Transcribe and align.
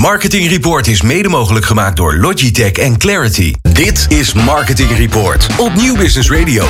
Marketing 0.00 0.48
Report 0.48 0.86
is 0.86 1.02
mede 1.02 1.28
mogelijk 1.28 1.66
gemaakt 1.66 1.96
door 1.96 2.16
Logitech 2.16 2.72
en 2.72 2.98
Clarity. 2.98 3.52
Dit 3.62 4.06
is 4.08 4.32
Marketing 4.32 4.96
Report 4.96 5.46
op 5.56 5.74
Nieuw 5.74 5.96
Business 5.96 6.30
Radio. 6.30 6.64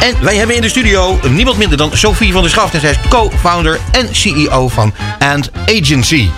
En 0.00 0.14
wij 0.24 0.36
hebben 0.36 0.56
in 0.56 0.62
de 0.62 0.68
studio 0.68 1.18
niemand 1.30 1.58
minder 1.58 1.78
dan 1.78 1.90
Sophie 1.96 2.32
van 2.32 2.42
der 2.42 2.50
Schaft. 2.50 2.74
En 2.74 2.80
zij 2.80 2.90
is 2.90 2.96
co-founder 3.08 3.78
en 3.92 4.08
CEO 4.14 4.68
van 4.68 4.94
And 5.18 5.50
Agency. 5.66 6.28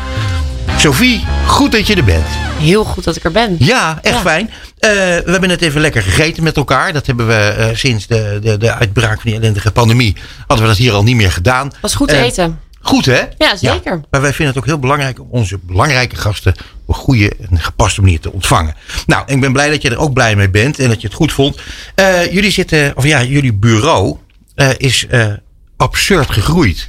Sophie, 0.76 1.24
goed 1.46 1.72
dat 1.72 1.86
je 1.86 1.94
er 1.94 2.04
bent. 2.04 2.26
Heel 2.58 2.84
goed 2.84 3.04
dat 3.04 3.16
ik 3.16 3.24
er 3.24 3.32
ben. 3.32 3.56
Ja, 3.58 3.98
echt 4.02 4.14
Ja. 4.14 4.20
fijn. 4.20 4.50
Eh, 4.78 4.90
we 4.90 5.22
hebben 5.30 5.48
net 5.48 5.62
even 5.62 5.80
lekker 5.80 6.02
gegeten 6.02 6.42
met 6.42 6.56
elkaar. 6.56 6.92
Dat 6.92 7.06
hebben 7.06 7.26
we 7.26 7.34
eh, 7.34 7.66
sinds 7.76 8.06
de, 8.06 8.38
de, 8.42 8.56
de 8.56 8.74
uitbraak 8.74 9.20
van 9.20 9.30
die 9.30 9.34
ellendige 9.34 9.70
pandemie. 9.72 10.16
hadden 10.46 10.66
we 10.66 10.70
dat 10.72 10.80
hier 10.80 10.92
al 10.92 11.02
niet 11.02 11.16
meer 11.16 11.32
gedaan. 11.32 11.72
Was 11.80 11.94
goed 11.94 12.10
Eh, 12.10 12.20
eten. 12.22 12.58
Goed 12.84 13.04
hè? 13.04 13.22
Ja, 13.38 13.56
zeker. 13.56 14.00
maar 14.10 14.20
wij 14.20 14.32
vinden 14.32 14.46
het 14.46 14.56
ook 14.56 14.66
heel 14.66 14.78
belangrijk 14.78 15.20
om 15.20 15.26
onze 15.30 15.58
belangrijke 15.58 16.16
gasten 16.16 16.54
op 16.84 16.94
een 16.94 16.94
goede 16.94 17.32
en 17.50 17.60
gepaste 17.60 18.00
manier 18.00 18.20
te 18.20 18.32
ontvangen. 18.32 18.74
Nou, 19.06 19.22
ik 19.26 19.40
ben 19.40 19.52
blij 19.52 19.70
dat 19.70 19.82
je 19.82 19.90
er 19.90 19.98
ook 19.98 20.12
blij 20.12 20.36
mee 20.36 20.50
bent 20.50 20.78
en 20.78 20.88
dat 20.88 21.00
je 21.00 21.06
het 21.06 21.16
goed 21.16 21.32
vond. 21.32 21.58
Eh, 21.94 22.32
jullie 22.32 22.50
zitten, 22.50 22.96
of 22.96 23.04
ja, 23.04 23.22
jullie 23.22 23.52
bureau 23.52 24.16
eh, 24.54 24.68
is 24.76 25.06
eh, 25.06 25.32
absurd 25.76 26.30
gegroeid. 26.30 26.88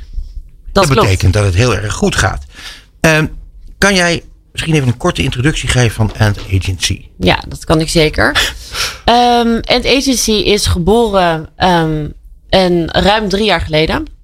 Dat, 0.71 0.87
betekent 0.87 1.33
dat 1.33 1.45
het 1.45 1.55
heel 1.55 1.75
erg 1.75 1.93
goed 1.93 2.15
gaat. 2.15 2.43
Ehm, 2.99 3.25
kan 3.77 3.95
jij 3.95 4.23
misschien 4.51 4.73
even 4.73 4.87
een 4.87 4.97
korte 4.97 5.23
introductie 5.23 5.69
geven 5.69 5.95
van 5.95 6.13
Ant 6.17 6.39
Agency? 6.53 7.05
Ja, 7.19 7.43
dat 7.47 7.65
kan 7.65 7.79
ik 7.79 7.89
zeker. 7.89 8.31
Ehm 9.05 9.57
End 9.61 9.85
Agency 9.85 10.31
is 10.31 10.65
geboren 10.65 11.49
en 12.49 12.91
ruim 12.91 13.29
drie 13.29 13.45
jaar 13.45 13.61
geleden. 13.61 14.14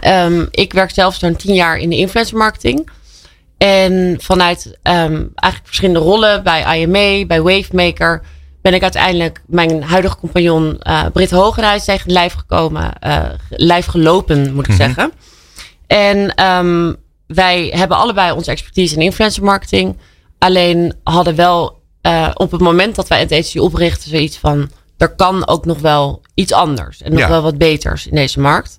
Ehm, 0.00 0.44
ik 0.50 0.72
werk 0.72 0.90
zelf 0.90 1.14
zo'n 1.14 1.36
tien 1.36 1.54
jaar 1.54 1.76
in 1.78 1.90
de 1.90 1.96
influencer 1.96 2.36
marketing. 2.36 2.90
En 3.58 4.16
vanuit 4.20 4.78
ehm, 4.82 5.12
eigenlijk 5.34 5.62
verschillende 5.64 6.00
rollen 6.00 6.42
bij 6.42 6.80
IMA, 6.80 7.26
bij 7.26 7.42
Wavemaker, 7.42 8.22
ben 8.62 8.74
ik 8.74 8.82
uiteindelijk 8.82 9.42
mijn 9.46 9.82
huidige 9.82 10.16
compagnon 10.16 10.78
eh 10.80 11.04
Britt 11.12 11.30
Hogenhuis 11.30 11.84
tegen 11.84 12.12
lijf 12.12 12.32
gekomen. 12.32 12.98
eh 12.98 13.22
lijf 13.48 13.86
gelopen, 13.86 14.54
moet 14.54 14.68
ik 14.68 14.74
zeggen. 14.74 15.12
En 15.86 16.34
ehm, 16.34 16.92
wij 17.26 17.72
hebben 17.76 17.96
allebei 17.96 18.32
onze 18.32 18.50
expertise 18.50 18.94
in 18.94 19.00
influencer 19.00 19.44
marketing. 19.44 19.96
Alleen 20.38 20.94
hadden 21.04 21.34
wel 21.34 21.82
eh, 22.00 22.30
op 22.34 22.50
het 22.50 22.60
moment 22.60 22.94
dat 22.94 23.08
wij 23.08 23.20
het 23.20 23.32
agency 23.32 23.58
oprichten 23.58 24.10
zoiets 24.10 24.38
van... 24.38 24.70
er 24.98 25.14
kan 25.14 25.48
ook 25.48 25.64
nog 25.64 25.78
wel 25.78 26.22
iets 26.34 26.52
anders 26.52 27.02
en 27.02 27.10
nog 27.10 27.20
Ja. 27.20 27.28
wel 27.28 27.42
wat 27.42 27.58
beters 27.58 28.06
in 28.06 28.14
deze 28.14 28.40
markt. 28.40 28.78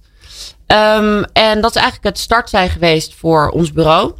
Ehm, 0.75 1.23
en 1.33 1.61
dat 1.61 1.75
is 1.75 1.81
eigenlijk 1.81 2.05
het 2.05 2.19
start 2.19 2.49
zijn 2.49 2.69
geweest 2.69 3.13
voor 3.13 3.49
ons 3.49 3.71
bureau. 3.71 4.13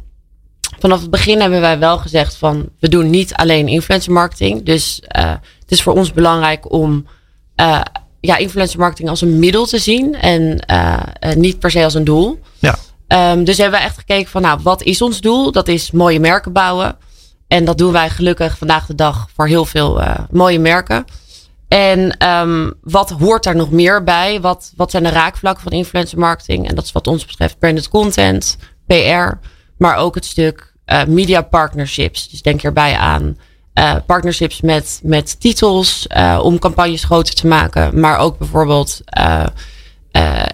Vanaf 0.78 1.00
het 1.00 1.10
begin 1.10 1.40
hebben 1.40 1.60
wij 1.60 1.78
wel 1.78 1.98
gezegd 1.98 2.36
van... 2.36 2.68
we 2.80 2.88
doen 2.88 3.10
niet 3.10 3.34
alleen 3.34 3.68
influencer 3.68 4.12
marketing. 4.12 4.64
Dus 4.64 5.00
eh, 5.00 5.30
het 5.30 5.70
is 5.70 5.82
voor 5.82 5.92
ons 5.92 6.12
belangrijk 6.12 6.72
om... 6.72 7.06
eh, 7.54 7.80
ja, 8.20 8.36
influencer 8.36 8.78
marketing 8.78 9.08
als 9.08 9.20
een 9.20 9.38
middel 9.38 9.66
te 9.66 9.78
zien 9.78 10.14
en 10.14 10.58
eh, 10.58 11.34
niet 11.34 11.58
per 11.58 11.70
se 11.70 11.84
als 11.84 11.94
een 11.94 12.04
doel. 12.04 12.40
Ja. 12.58 12.78
Ehm, 13.06 13.44
dus 13.44 13.58
hebben 13.58 13.78
we 13.80 13.86
echt 13.86 13.98
gekeken 13.98 14.30
van, 14.30 14.42
nou, 14.42 14.60
wat 14.62 14.82
is 14.82 15.02
ons 15.02 15.20
doel? 15.20 15.52
Dat 15.52 15.68
is 15.68 15.90
mooie 15.90 16.20
merken 16.20 16.52
bouwen. 16.52 16.96
En 17.48 17.64
dat 17.64 17.78
doen 17.78 17.92
wij 17.92 18.10
gelukkig 18.10 18.58
vandaag 18.58 18.86
de 18.86 18.94
dag 18.94 19.28
voor 19.34 19.46
heel 19.46 19.64
veel 19.64 20.00
mooie 20.30 20.58
merken. 20.58 21.04
En 21.68 22.16
ehm, 22.18 22.70
wat 22.82 23.10
hoort 23.10 23.44
daar 23.44 23.56
nog 23.56 23.70
meer 23.70 24.04
bij? 24.04 24.40
Wat, 24.40 24.72
wat 24.76 24.90
zijn 24.90 25.02
de 25.02 25.08
raakvlakken 25.08 25.62
van 25.62 25.72
influencer 25.72 26.18
marketing? 26.18 26.68
En 26.68 26.74
dat 26.74 26.84
is 26.84 26.92
wat 26.92 27.06
ons 27.06 27.26
betreft 27.26 27.58
branded 27.58 27.88
content, 27.88 28.56
PR, 28.86 29.32
maar 29.76 29.96
ook 29.96 30.14
het 30.14 30.24
stuk 30.24 30.74
eh, 30.84 31.04
media 31.04 31.42
partnerships. 31.42 32.28
Dus 32.28 32.42
denk 32.42 32.62
erbij 32.62 32.96
aan 32.96 33.38
eh, 33.72 33.94
partnerships 34.06 34.60
met, 34.60 35.00
met 35.02 35.40
titels 35.40 36.06
eh, 36.06 36.40
om 36.42 36.58
campagnes 36.58 37.04
groter 37.04 37.34
te 37.34 37.46
maken, 37.46 38.00
maar 38.00 38.18
ook 38.18 38.38
bijvoorbeeld 38.38 39.00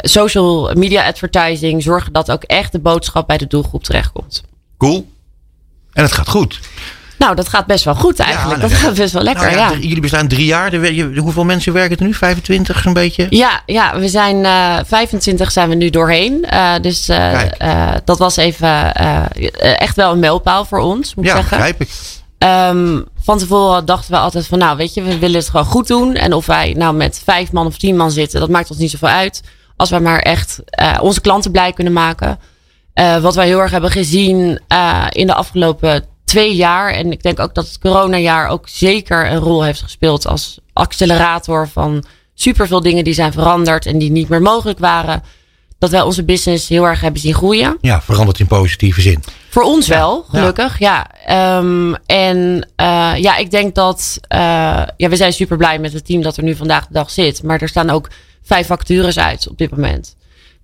social 0.01 0.75
media 0.75 1.07
advertising. 1.07 1.83
Zorgen 1.83 2.13
dat 2.13 2.31
ook 2.31 2.43
echt 2.43 2.73
de 2.73 2.79
boodschap 2.79 3.27
bij 3.27 3.39
de 3.39 3.47
doelgroep 3.47 3.85
terechtkomt. 3.85 4.43
Cool. 4.79 5.11
En 5.93 6.03
het 6.03 6.13
gaat 6.13 6.29
goed. 6.29 6.61
Nou, 7.23 7.35
dat 7.35 7.49
gaat 7.49 7.67
best 7.67 7.85
wel 7.85 7.95
goed 7.95 8.19
eigenlijk. 8.19 8.61
nou, 8.61 8.71
dat 8.71 8.81
ja. 8.81 8.87
gaat 8.87 8.95
best 8.95 9.13
wel 9.13 9.23
lekker, 9.23 9.45
Nou 9.45 9.57
ja. 9.57 9.73
Jullie 9.73 10.01
bestaan 10.01 10.29
drie 10.29 10.45
jaar. 10.47 10.75
Hoeveel 11.17 11.45
mensen 11.45 11.73
werken 11.73 11.97
er 11.99 12.05
nu? 12.05 12.15
25 12.15 12.83
zo'n 12.83 12.93
beetje? 12.93 13.27
Ja, 13.31 13.63
ja, 13.67 13.99
we 13.99 14.09
zijn 14.09 14.45
eh 14.45 14.79
25 14.87 15.51
zijn 15.53 15.69
we 15.69 15.75
nu 15.75 15.91
doorheen. 15.91 16.45
Eh, 16.45 16.75
dus 16.81 17.09
eh, 17.09 17.41
dat 18.05 18.19
was 18.19 18.37
even 18.37 18.95
echt 19.61 19.97
wel 19.97 20.13
een 20.13 20.19
mijlpaal 20.19 20.65
voor 20.65 20.79
ons, 20.79 21.15
moet 21.15 21.25
ik 21.25 21.31
Ja, 21.31 21.37
zeggen. 21.37 21.57
begrijp 21.57 21.81
ik. 21.81 21.89
Ehm, 22.39 23.01
van 23.23 23.39
tevoren 23.39 23.85
dachten 23.85 24.11
we 24.11 24.19
altijd 24.19 24.47
van, 24.47 24.59
nou 24.59 24.77
weet 24.77 24.95
je, 24.95 25.03
we 25.03 25.19
willen 25.19 25.39
het 25.41 25.49
gewoon 25.49 25.67
goed 25.67 25.87
doen. 25.87 26.15
En 26.15 26.33
of 26.33 26.47
wij 26.47 26.75
nou 26.77 26.95
met 26.95 27.21
vijf 27.25 27.53
man 27.53 27.67
of 27.67 27.77
tien 27.79 27.97
man 27.97 28.11
zitten, 28.11 28.41
dat 28.41 28.49
maakt 28.49 28.71
ons 28.71 28.79
niet 28.79 28.91
zoveel 28.91 29.09
uit. 29.09 29.41
Als 29.77 29.91
wij 29.91 30.01
maar 30.01 30.19
echt 30.19 30.59
onze 31.01 31.21
klanten 31.21 31.51
blij 31.51 31.73
kunnen 31.73 31.93
maken. 31.93 32.39
Wat 33.21 33.35
wij 33.35 33.47
heel 33.47 33.61
erg 33.61 33.71
hebben 33.71 33.91
gezien 33.91 34.61
in 35.09 35.27
de 35.27 35.35
afgelopen 35.35 36.05
twee 36.33 36.55
jaar. 36.55 36.93
En 36.93 37.13
ik 37.13 37.23
denk 37.23 37.41
ook 37.41 37.55
dat 37.55 37.67
het 37.67 37.79
coronajaar 37.79 38.49
ook 38.49 38.69
zeker 38.69 39.31
een 39.31 39.39
rol 39.39 39.63
heeft 39.63 39.83
gespeeld 39.83 40.27
als 40.27 40.59
accelerator 40.73 41.69
van 41.69 42.05
superveel 42.35 42.81
dingen 42.81 43.05
die 43.05 43.15
zijn 43.15 43.33
veranderd 43.33 43.87
en 43.87 43.99
die 43.99 44.11
niet 44.11 44.29
meer 44.29 44.43
mogelijk 44.43 44.79
waren. 44.79 45.23
Dat 45.79 45.91
wij 45.91 46.03
onze 46.03 46.25
business 46.25 46.69
heel 46.69 46.85
erg 46.85 47.01
hebben 47.01 47.21
zien 47.21 47.35
groeien. 47.35 47.79
Ja, 47.81 48.03
verandert 48.03 48.41
in 48.41 48.47
positieve 48.47 49.01
zin. 49.01 49.23
Voor 49.49 49.63
ons 49.63 49.89
wel, 49.89 50.25
gelukkig. 50.29 50.79
Ja. 50.79 51.07
Ehm, 51.27 51.95
en 52.07 52.69
eh, 52.77 53.13
ja, 53.17 53.37
ik 53.37 53.51
denk 53.51 53.75
dat. 53.75 54.19
eh, 54.29 54.39
ja, 54.97 55.09
we 55.09 55.17
zijn 55.17 55.33
super 55.33 55.57
blij 55.57 55.79
met 55.79 55.93
het 55.93 56.05
team 56.07 56.23
dat 56.23 56.37
er 56.37 56.43
nu 56.43 56.55
vandaag 56.57 56.87
de 56.87 56.93
dag 56.93 57.11
zit. 57.11 57.43
Maar 57.43 57.61
er 57.61 57.69
staan 57.69 57.91
ook 57.91 58.09
vijf 58.43 58.67
vacatures 58.67 59.19
uit 59.19 59.49
op 59.49 59.59
dit 59.59 59.71
moment. 59.71 60.17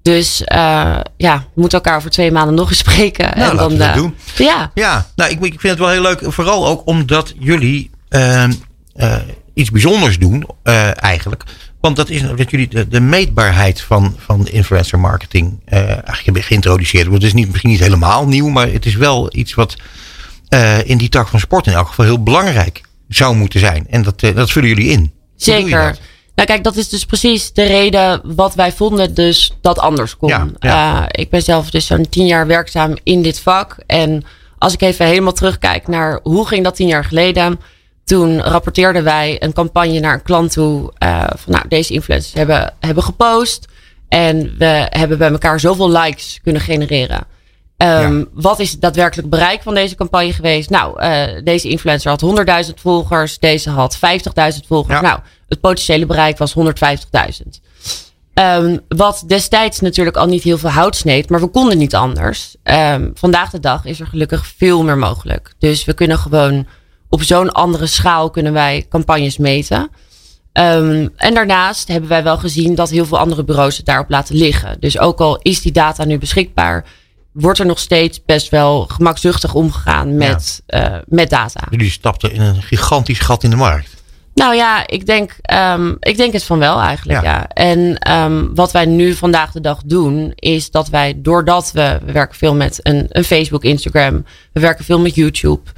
Dus 0.08 0.44
eh, 0.44 1.00
ja, 1.16 1.38
we 1.54 1.60
moeten 1.60 1.78
elkaar 1.78 1.96
over 1.96 2.10
twee 2.10 2.32
maanden 2.32 2.54
nog 2.54 2.68
eens 2.68 2.78
spreken. 2.78 3.38
Nou, 3.38 3.54
laten 3.54 3.70
we 3.70 3.76
dat 3.76 3.88
eh, 3.88 3.94
doen. 3.94 4.14
Ja, 4.36 4.70
Ja, 4.74 5.06
nou, 5.16 5.30
ik, 5.30 5.40
ik 5.40 5.60
vind 5.60 5.62
het 5.62 5.78
wel 5.78 5.88
heel 5.88 6.02
leuk. 6.02 6.20
Vooral 6.22 6.66
ook 6.66 6.82
omdat 6.84 7.34
jullie 7.38 7.90
ehm, 8.08 8.52
eh, 8.94 9.16
iets 9.54 9.70
bijzonders 9.70 10.18
doen, 10.18 10.46
eigenlijk. 10.94 11.42
Want 11.80 11.96
dat 11.96 12.08
is 12.08 12.22
dat 12.36 12.50
jullie 12.50 12.68
de, 12.68 12.88
de 12.88 13.00
meetbaarheid 13.00 13.80
van, 13.80 14.16
van 14.18 14.48
influencer 14.48 14.98
marketing 14.98 15.60
eigenlijk 15.64 16.24
hebben 16.24 16.42
geïntroduceerd. 16.42 17.04
Want 17.04 17.16
het 17.16 17.26
is 17.26 17.32
niet, 17.32 17.48
misschien 17.48 17.70
niet 17.70 17.80
helemaal 17.80 18.26
nieuw, 18.26 18.48
maar 18.48 18.72
het 18.72 18.86
is 18.86 18.94
wel 18.94 19.28
iets 19.36 19.54
wat 19.54 19.76
in 20.84 20.98
die 20.98 21.08
tak 21.08 21.28
van 21.28 21.40
sport 21.40 21.66
in 21.66 21.72
elk 21.72 21.88
geval 21.88 22.04
heel 22.04 22.22
belangrijk 22.22 22.80
zou 23.08 23.36
moeten 23.36 23.60
zijn. 23.60 23.86
En 23.90 24.02
dat, 24.02 24.20
dat 24.20 24.50
vullen 24.50 24.68
jullie 24.68 24.90
in. 24.90 25.12
Zeker. 25.36 25.96
Nou 26.38 26.50
kijk, 26.50 26.64
dat 26.64 26.76
is 26.76 26.88
dus 26.88 27.04
precies 27.04 27.52
de 27.52 27.62
reden 27.62 28.20
wat 28.24 28.54
wij 28.54 28.72
vonden 28.72 29.14
dus 29.14 29.52
dat 29.60 29.78
anders 29.78 30.16
kon. 30.16 30.28
Ja, 30.28 30.46
ja. 30.58 31.00
Eh, 31.00 31.06
ik 31.22 31.30
ben 31.30 31.42
zelf 31.42 31.70
dus 31.70 31.86
zo'n 31.86 32.08
tien 32.08 32.26
jaar 32.26 32.46
werkzaam 32.46 32.96
in 33.02 33.22
dit 33.22 33.40
vak. 33.40 33.76
En 33.86 34.24
als 34.58 34.72
ik 34.72 34.80
even 34.80 35.06
helemaal 35.06 35.32
terugkijk 35.32 35.86
naar 35.88 36.20
hoe 36.22 36.46
ging 36.46 36.64
dat 36.64 36.74
tien 36.74 36.86
jaar 36.86 37.04
geleden. 37.04 37.60
Toen 38.04 38.40
rapporteerden 38.42 39.04
wij 39.04 39.36
een 39.42 39.52
campagne 39.52 40.00
naar 40.00 40.14
een 40.14 40.22
klant 40.22 40.52
toe. 40.52 40.92
eh, 40.98 41.24
van 41.36 41.52
nou, 41.52 41.68
deze 41.68 41.92
influencers 41.92 42.34
hebben, 42.34 42.74
hebben 42.80 43.02
gepost. 43.02 43.66
En 44.08 44.54
we 44.58 44.86
hebben 44.88 45.18
bij 45.18 45.30
elkaar 45.30 45.60
zoveel 45.60 45.90
likes 45.90 46.40
kunnen 46.42 46.62
genereren. 46.62 47.26
Ehm, 47.78 48.16
Ja. 48.18 48.24
Wat 48.32 48.58
is 48.58 48.70
het 48.70 48.80
daadwerkelijk 48.80 49.30
bereik 49.30 49.62
van 49.62 49.74
deze 49.74 49.94
campagne 49.94 50.32
geweest? 50.32 50.70
Nou, 50.70 51.00
eh, 51.00 51.42
deze 51.44 51.68
influencer 51.68 52.10
had 52.10 52.20
100.000 52.20 52.80
volgers. 52.80 53.38
Deze 53.38 53.70
had 53.70 53.96
50.000 53.98 54.66
volgers. 54.66 54.94
Ja. 54.94 55.00
Nou, 55.00 55.18
het 55.48 55.60
potentiële 55.60 56.06
bereik 56.06 56.38
was 56.38 56.52
150.000. 56.52 57.60
Ehm, 58.34 58.76
wat 58.88 59.24
destijds 59.26 59.80
natuurlijk 59.80 60.16
al 60.16 60.26
niet 60.26 60.42
heel 60.42 60.58
veel 60.58 60.70
hout 60.70 60.96
sneed, 60.96 61.30
maar 61.30 61.40
we 61.40 61.46
konden 61.46 61.78
niet 61.78 61.94
anders. 61.94 62.56
Ehm, 62.62 63.10
vandaag 63.14 63.50
de 63.50 63.60
dag 63.60 63.84
is 63.84 64.00
er 64.00 64.06
gelukkig 64.06 64.46
veel 64.56 64.82
meer 64.84 64.98
mogelijk. 64.98 65.52
Dus 65.58 65.84
we 65.84 65.94
kunnen 65.94 66.18
gewoon 66.18 66.66
op 67.08 67.22
zo'n 67.22 67.52
andere 67.52 67.86
schaal 67.86 68.30
kunnen 68.30 68.52
wij 68.52 68.86
campagnes 68.88 69.38
meten. 69.38 69.90
En 70.52 71.34
daarnaast 71.34 71.88
hebben 71.88 72.08
wij 72.08 72.22
wel 72.22 72.38
gezien 72.38 72.74
dat 72.74 72.90
heel 72.90 73.04
veel 73.06 73.18
andere 73.18 73.44
bureaus 73.44 73.76
het 73.76 73.86
daarop 73.86 74.10
laten 74.10 74.36
liggen. 74.36 74.76
Dus 74.80 74.98
ook 74.98 75.20
al 75.20 75.38
is 75.42 75.60
die 75.62 75.72
data 75.72 76.04
nu 76.04 76.18
beschikbaar, 76.18 76.84
wordt 77.40 77.58
er 77.58 77.66
nog 77.66 77.78
steeds 77.78 78.24
best 78.24 78.48
wel 78.48 78.86
gemakzuchtig 78.86 79.54
omgegaan 79.54 80.16
met, 80.16 80.62
eh, 80.66 80.96
met 81.06 81.30
data. 81.30 81.66
Jullie 81.70 81.90
stapten 81.90 82.32
in 82.32 82.40
een 82.40 82.62
gigantisch 82.62 83.18
gat 83.18 83.44
in 83.44 83.50
de 83.50 83.56
markt. 83.56 83.96
Nou 84.34 84.54
ja, 84.54 84.86
ik 84.86 85.06
denk, 85.06 85.36
ehm, 85.42 85.94
ik 86.00 86.16
denk 86.16 86.32
het 86.32 86.44
van 86.44 86.58
wel 86.58 86.80
eigenlijk. 86.80 87.22
Ja. 87.22 87.30
Ja. 87.30 87.48
En 87.48 87.98
ehm, 87.98 88.46
wat 88.54 88.72
wij 88.72 88.86
nu 88.86 89.14
vandaag 89.14 89.52
de 89.52 89.60
dag 89.60 89.82
doen, 89.84 90.32
is 90.34 90.70
dat 90.70 90.88
wij, 90.88 91.14
doordat 91.16 91.70
we, 91.72 91.98
we 92.04 92.12
werken 92.12 92.38
veel 92.38 92.54
met 92.54 92.80
een, 92.82 93.06
een 93.08 93.24
Facebook, 93.24 93.64
Instagram, 93.64 94.24
we 94.52 94.60
werken 94.60 94.84
veel 94.84 95.00
met 95.00 95.14
YouTube. 95.14 95.70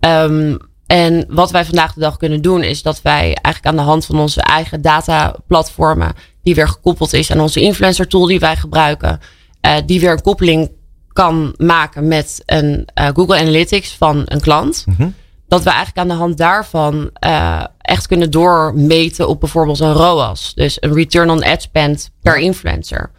Ehm, 0.00 0.56
en 0.86 1.24
wat 1.28 1.50
wij 1.50 1.64
vandaag 1.64 1.94
de 1.94 2.00
dag 2.00 2.16
kunnen 2.16 2.42
doen, 2.42 2.62
is 2.62 2.82
dat 2.82 3.02
wij 3.02 3.20
eigenlijk 3.20 3.66
aan 3.66 3.76
de 3.76 3.90
hand 3.90 4.06
van 4.06 4.18
onze 4.18 4.40
eigen 4.40 4.82
dataplatformen, 4.82 6.12
die 6.42 6.54
weer 6.54 6.68
gekoppeld 6.68 7.12
is 7.12 7.30
aan 7.30 7.40
onze 7.40 7.60
influencer 7.60 8.08
tool 8.08 8.26
die 8.26 8.40
wij 8.40 8.56
gebruiken, 8.56 9.20
uh, 9.66 9.76
die 9.86 10.00
weer 10.00 10.10
een 10.10 10.22
koppeling 10.22 10.70
kan 11.14 11.54
maken 11.56 12.08
met 12.08 12.42
een 12.46 12.88
uh, 13.00 13.08
Google 13.14 13.38
Analytics 13.38 13.94
van 13.94 14.22
een 14.24 14.40
klant. 14.40 14.84
Mhm. 14.86 15.08
Dat 15.48 15.62
we 15.62 15.68
eigenlijk 15.70 15.98
aan 15.98 16.08
de 16.08 16.22
hand 16.22 16.38
daarvan 16.38 17.10
uh, 17.26 17.64
echt 17.80 18.06
kunnen 18.06 18.30
doormeten 18.30 19.28
op 19.28 19.40
bijvoorbeeld 19.40 19.80
een 19.80 19.92
ROAS. 19.92 20.52
Dus 20.54 20.76
een 20.80 20.94
return 20.94 21.30
on 21.30 21.44
ad 21.44 21.62
spend 21.62 22.10
per 22.22 22.36
influencer. 22.36 23.10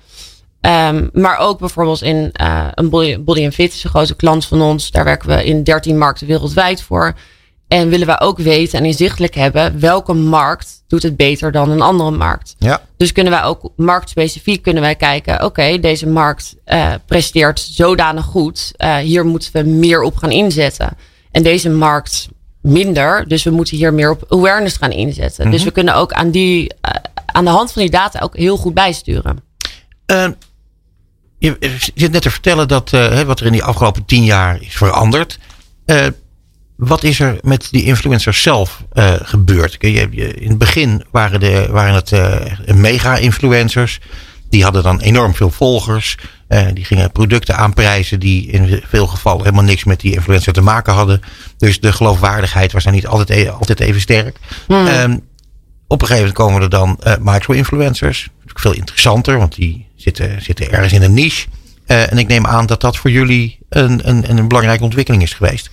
Um, 0.62 1.10
maar 1.14 1.38
ook 1.38 1.60
bijvoorbeeld 1.60 2.02
in 2.02 2.34
uh, 2.42 2.68
een 2.74 2.90
Body, 2.90 3.24
body 3.24 3.52
Fit 3.52 3.74
is 3.74 3.84
een 3.84 3.90
grote 3.90 4.16
klant 4.16 4.46
van 4.46 4.62
ons. 4.62 4.92
Daar 4.92 5.04
werken 5.04 5.30
we 5.30 5.46
in 5.46 5.64
13 5.64 5.98
markten 5.98 6.28
wereldwijd 6.28 6.82
voor. 6.82 7.16
En 7.68 7.90
willen 7.90 8.08
we 8.08 8.20
ook 8.20 8.38
weten 8.38 8.80
en 8.80 8.86
inzichtelijk 8.86 9.36
hebben 9.36 9.80
welke 9.80 10.14
markt 10.14 10.84
doet 10.88 11.04
het 11.04 11.18
beter 11.18 11.52
dan 11.52 11.70
een 11.70 11.82
andere 11.82 12.12
markt. 12.12 12.56
Ja. 12.58 12.82
Dus 12.98 13.12
kunnen 13.12 13.34
wij 13.34 13.44
ook 13.44 13.72
marktspecifiek 13.76 14.62
kunnen 14.62 14.82
wij 14.82 14.96
kijken, 14.96 15.34
oké, 15.34 15.44
okay, 15.44 15.80
deze 15.80 16.08
markt 16.08 16.56
uh, 16.66 16.94
presteert 17.06 17.60
zodanig 17.60 18.26
goed. 18.26 18.72
Uh, 18.78 18.98
hier 18.98 19.26
moeten 19.26 19.50
we 19.54 19.64
meer 19.64 20.02
op 20.02 20.16
gaan 20.16 20.32
inzetten. 20.32 20.98
En 21.32 21.44
deze 21.44 21.70
markt 21.70 22.28
minder. 22.62 23.28
Dus 23.28 23.44
we 23.44 23.50
moeten 23.50 23.78
hier 23.78 23.94
meer 23.94 24.12
op 24.12 24.26
awareness 24.30 24.78
gaan 24.78 24.92
inzetten. 24.92 25.44
Mhm. 25.44 25.54
Dus 25.54 25.64
we 25.64 25.72
kunnen 25.72 25.96
ook 25.96 26.14
aan, 26.14 26.32
die, 26.32 26.64
uh, 26.64 26.92
aan 27.26 27.46
de 27.46 27.52
hand 27.52 27.72
van 27.72 27.82
die 27.82 27.92
data 27.92 28.20
ook 28.20 28.38
heel 28.38 28.58
goed 28.58 28.74
bijsturen. 28.74 29.44
Uh, 30.12 30.28
je 31.38 31.76
zit 31.96 32.12
net 32.12 32.22
te 32.22 32.30
vertellen 32.30 32.68
dat 32.68 32.90
wat 33.26 33.40
er 33.40 33.46
in 33.46 33.52
die 33.52 33.64
afgelopen 33.64 34.06
tien 34.06 34.24
jaar 34.24 34.62
is 34.62 34.76
veranderd. 34.76 35.40
Wat 36.76 37.04
is 37.04 37.20
er 37.20 37.38
met 37.42 37.68
die 37.72 37.84
influencers 37.84 38.42
zelf 38.42 38.84
uh, 38.94 39.14
gebeurd? 39.22 39.76
Je, 39.80 39.92
je, 39.92 40.34
in 40.34 40.50
het 40.50 40.58
begin 40.58 41.04
waren, 41.12 41.40
de, 41.40 41.68
waren 41.72 41.94
het 41.94 42.76
mega-influencers. 42.76 44.00
Die 44.50 44.64
hadden 44.64 44.84
dan 44.84 45.00
enorm 45.00 45.36
veel 45.36 45.52
volgers. 45.52 46.18
die 46.74 46.86
gingen 46.86 47.12
producten 47.12 47.58
aanprijzen 47.58 48.20
die 48.20 48.48
in 48.48 48.82
veel 48.86 49.08
gevallen 49.08 49.44
helemaal 49.44 49.64
niks 49.64 49.84
met 49.84 50.00
die 50.00 50.14
influencer 50.14 50.54
te 50.54 50.62
maken 50.62 50.94
hadden. 50.94 51.22
Dus 51.58 51.80
de 51.80 51.94
geloofwaardigheid 51.94 52.72
was 52.72 52.84
daar 52.84 52.94
niet 52.94 53.08
altijd, 53.08 53.40
e 53.40 53.50
altijd 53.50 53.80
even 53.80 54.02
sterk. 54.02 54.38
Hmm. 54.68 54.88
Um, 54.88 55.22
op 55.88 56.02
een 56.02 56.08
gegeven 56.08 56.34
moment 56.34 56.34
komen 56.34 56.62
er 56.62 56.70
dan 56.70 57.00
micro-influencers. 57.22 58.30
Veel 58.46 58.74
interessanter, 58.74 59.38
want 59.38 59.56
die 59.56 59.88
zitten, 59.96 60.42
zitten 60.42 60.72
ergens 60.72 60.94
in 60.94 61.02
een 61.02 61.14
niche. 61.14 61.48
En 61.86 62.18
ik 62.18 62.28
neem 62.28 62.46
aan 62.46 62.66
dat 62.66 62.82
dat 62.82 62.98
voor 62.98 63.12
jullie 63.12 63.58
een, 63.70 64.10
een, 64.10 64.30
een 64.38 64.48
belangrijke 64.48 64.84
ontwikkeling 64.84 65.24
is 65.24 65.34
geweest. 65.34 65.70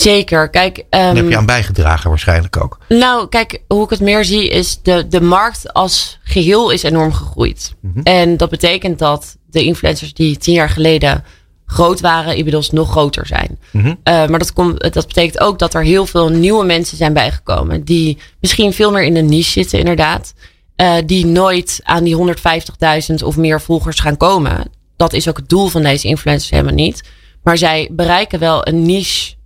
Zeker. 0.00 0.50
Kijk, 0.50 0.78
um, 0.78 0.84
Daar 0.90 1.16
heb 1.16 1.28
je 1.28 1.36
aan 1.36 1.46
bijgedragen 1.46 2.08
waarschijnlijk 2.10 2.62
ook. 2.62 2.78
Nou, 2.88 3.28
kijk, 3.28 3.62
hoe 3.68 3.84
ik 3.84 3.90
het 3.90 4.00
meer 4.00 4.24
zie 4.24 4.48
is 4.48 4.82
de, 4.82 5.06
de 5.08 5.20
markt 5.20 5.72
als 5.72 6.18
geheel 6.22 6.70
is 6.70 6.82
enorm 6.82 7.12
gegroeid. 7.12 7.74
Mhm. 7.80 8.00
En 8.02 8.36
dat 8.36 8.50
betekent 8.50 8.98
dat 8.98 9.36
de 9.50 9.64
influencers 9.64 10.14
die 10.14 10.36
tien 10.36 10.54
jaar 10.54 10.68
geleden 10.68 11.24
groot 11.66 12.00
waren, 12.00 12.36
inmiddels 12.36 12.70
nog 12.70 12.90
groter 12.90 13.26
zijn. 13.26 13.58
Mhm. 13.70 13.86
Uh, 13.86 13.94
maar 14.04 14.38
dat, 14.38 14.52
komt, 14.52 14.92
dat 14.92 15.06
betekent 15.06 15.40
ook 15.40 15.58
dat 15.58 15.74
er 15.74 15.82
heel 15.82 16.06
veel 16.06 16.28
nieuwe 16.28 16.64
mensen 16.64 16.96
zijn 16.96 17.12
bijgekomen. 17.12 17.84
Die 17.84 18.18
misschien 18.40 18.72
veel 18.72 18.90
meer 18.90 19.02
in 19.02 19.14
de 19.14 19.20
niche 19.20 19.50
zitten, 19.50 19.78
inderdaad. 19.78 20.34
Uh, 20.76 20.94
die 21.06 21.26
nooit 21.26 21.80
aan 21.82 22.04
die 22.04 22.16
150.000 22.16 23.24
of 23.24 23.36
meer 23.36 23.60
volgers 23.60 24.00
gaan 24.00 24.16
komen. 24.16 24.70
Dat 24.96 25.12
is 25.12 25.28
ook 25.28 25.36
het 25.36 25.48
doel 25.48 25.68
van 25.68 25.82
deze 25.82 26.08
influencers 26.08 26.50
helemaal 26.50 26.74
niet. 26.74 27.02
Maar 27.42 27.58
zij 27.58 27.88
bereiken 27.92 28.38
wel 28.38 28.66
een 28.66 28.82
niche 28.82 29.38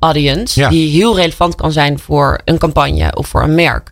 audience. 0.00 0.60
Ja. 0.60 0.68
Die 0.68 0.90
heel 0.90 1.16
relevant 1.16 1.54
kan 1.54 1.72
zijn 1.72 1.98
voor 1.98 2.40
een 2.44 2.58
campagne 2.58 3.14
of 3.16 3.26
voor 3.26 3.42
een 3.42 3.54
merk. 3.54 3.90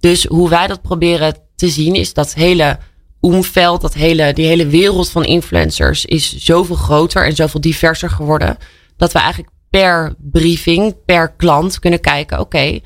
Dus 0.00 0.24
hoe 0.24 0.48
wij 0.48 0.66
dat 0.66 0.82
proberen 0.82 1.36
te 1.56 1.68
zien 1.68 1.94
is 1.94 2.12
dat 2.12 2.34
hele 2.34 2.78
omveld, 3.20 3.80
dat 3.80 3.94
hele, 3.94 4.32
die 4.32 4.46
hele 4.46 4.66
wereld 4.66 5.10
van 5.10 5.24
influencers 5.24 6.04
is 6.04 6.36
zoveel 6.36 6.76
groter 6.76 7.24
en 7.24 7.34
zoveel 7.34 7.60
diverser 7.60 8.10
geworden. 8.10 8.56
Dat 8.96 9.12
we 9.12 9.18
eigenlijk 9.18 9.52
per 9.70 10.14
briefing, 10.18 11.04
per 11.04 11.32
klant 11.32 11.78
kunnen 11.78 12.00
kijken, 12.00 12.40
oké, 12.40 12.56
okay, 12.56 12.82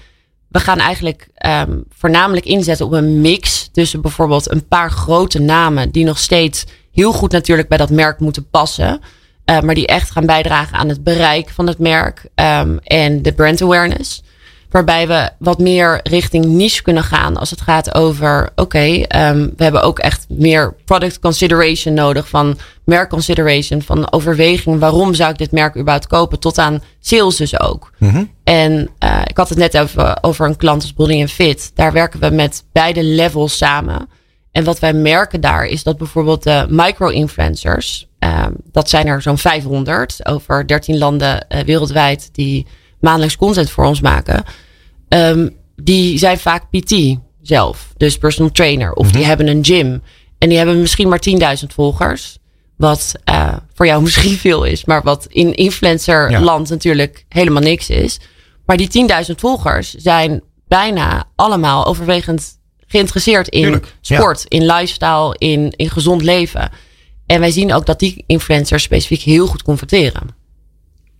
we 0.49 0.61
gaan 0.61 0.79
eigenlijk 0.79 1.29
um, 1.47 1.85
voornamelijk 1.89 2.47
inzetten 2.47 2.87
op 2.87 2.93
een 2.93 3.21
mix 3.21 3.69
tussen 3.73 4.01
bijvoorbeeld 4.01 4.51
een 4.51 4.69
paar 4.69 4.91
grote 4.91 5.39
namen 5.39 5.91
die 5.91 6.05
nog 6.05 6.19
steeds 6.19 6.65
heel 6.93 7.13
goed 7.13 7.33
natuurlijk 7.33 7.69
bij 7.69 7.79
dat 7.79 7.91
merk 7.91 8.21
moeten 8.21 8.49
passen. 8.51 9.01
Uh, 9.47 9.61
maar 9.61 9.75
die 9.75 9.87
echt 9.87 10.11
gaan 10.11 10.27
bijdragen 10.27 10.79
aan 10.79 10.89
het 10.89 11.05
bereik 11.05 11.51
van 11.51 11.67
het 11.67 11.79
merk 11.79 12.27
um, 12.35 12.79
en 12.79 13.23
de 13.23 13.33
brand 13.33 13.63
awareness. 13.63 14.23
Waarbij 14.71 15.09
we 15.09 15.31
wat 15.39 15.59
meer 15.59 16.01
richting 16.03 16.45
niche 16.45 16.83
kunnen 16.83 17.03
gaan 17.03 17.37
als 17.37 17.51
het 17.51 17.61
gaat 17.61 17.95
over, 17.95 18.51
oké, 18.51 18.63
okay, 18.63 19.07
um, 19.31 19.53
we 19.57 19.63
hebben 19.63 19.83
ook 19.83 19.99
echt 19.99 20.27
meer 20.29 20.75
product 20.85 21.19
consideration 21.19 21.95
nodig 21.95 22.29
van 22.29 22.59
merk 22.85 23.09
consideration, 23.09 23.83
van 23.83 24.13
overweging, 24.13 24.79
waarom 24.79 25.15
zou 25.15 25.31
ik 25.31 25.39
dit 25.39 25.53
merk 25.53 25.77
überhaupt 25.77 26.07
kopen, 26.07 26.39
tot 26.39 26.59
aan 26.59 26.83
sales 27.01 27.37
dus 27.37 27.61
ook. 27.61 27.93
Mm 27.99 28.11
-hmm. 28.11 28.31
En 28.45 28.91
uh, 29.05 29.21
ik 29.25 29.37
had 29.37 29.49
het 29.49 29.59
net 29.59 29.79
over, 29.79 30.17
over 30.21 30.47
een 30.47 30.57
klant 30.57 30.83
als 30.83 30.95
Body 30.95 31.27
Fit. 31.27 31.71
Daar 31.75 31.93
werken 31.93 32.21
we 32.21 32.31
met 32.31 32.65
beide 32.73 33.05
levels 33.05 33.57
samen. 33.57 34.09
En 34.53 34.65
wat 34.65 34.79
wij 34.79 34.93
merken 34.93 35.41
daar 35.41 35.65
is 35.65 35.83
dat 35.83 35.99
bijvoorbeeld 35.99 36.43
de 36.43 36.67
micro-influencers, 36.69 38.09
uh, 38.25 38.47
dat 38.73 38.89
zijn 38.91 39.07
er 39.07 39.23
zo'n 39.23 39.39
500 39.39 40.27
over 40.27 40.67
13 40.67 40.99
landen 40.99 41.47
uh, 41.49 41.61
wereldwijd 41.61 42.29
die 42.33 42.67
maandelijks 43.01 43.37
content 43.37 43.71
voor 43.71 43.85
ons 43.85 44.01
maken. 44.01 44.45
Um, 45.09 45.57
die 45.77 46.19
zijn 46.19 46.39
vaak 46.39 46.71
PT 46.71 47.17
zelf, 47.43 47.93
dus 47.97 48.19
personal 48.19 48.51
trainer. 48.51 48.93
Of 48.93 49.07
Mhm. 49.07 49.17
die 49.17 49.25
hebben 49.25 49.47
een 49.47 49.65
gym. 49.65 50.03
En 50.39 50.49
die 50.49 50.59
hebben 50.59 50.81
misschien 50.81 51.09
maar 51.09 51.21
10.000 51.21 51.67
volgers. 51.75 52.39
Wat 52.77 53.15
uh, 53.31 53.57
voor 53.75 53.87
jou 53.87 54.03
misschien 54.09 54.37
veel 54.37 54.65
is, 54.65 54.85
maar 54.85 55.03
wat 55.03 55.27
in 55.29 55.55
influencerland 55.55 56.69
ja. 56.69 56.75
natuurlijk 56.75 57.25
helemaal 57.29 57.63
niks 57.63 57.91
is. 57.91 58.21
Maar 58.67 58.77
die 58.77 59.09
10.000 59.27 59.35
volgers 59.37 59.95
zijn 59.95 60.43
bijna 60.69 61.25
allemaal 61.37 61.87
overwegend 61.87 62.59
geïnteresseerd 62.87 63.49
in 63.49 63.63
Tuurlijk, 63.63 63.95
sport, 64.01 64.47
ja. 64.49 64.59
in 64.59 64.67
lifestyle, 64.67 65.35
in, 65.39 65.73
in 65.77 65.91
gezond 65.91 66.23
leven. 66.23 66.71
En 67.27 67.41
wij 67.41 67.51
zien 67.51 67.73
ook 67.73 67.87
dat 67.87 67.99
die 67.99 68.25
influencers 68.27 68.83
specifiek 68.83 69.21
heel 69.21 69.47
goed 69.47 69.63
converteren. 69.63 70.29